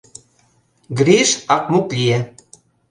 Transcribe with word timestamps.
Гриш 0.97 1.29
акмук 1.55 1.87
лие. 1.97 2.19